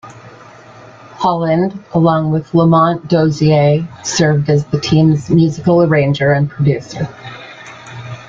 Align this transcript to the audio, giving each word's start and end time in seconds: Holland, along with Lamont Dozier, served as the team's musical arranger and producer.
Holland, 1.13 1.79
along 1.93 2.31
with 2.31 2.55
Lamont 2.55 3.07
Dozier, 3.07 3.87
served 4.03 4.49
as 4.49 4.65
the 4.65 4.79
team's 4.79 5.29
musical 5.29 5.83
arranger 5.83 6.31
and 6.31 6.49
producer. 6.49 7.07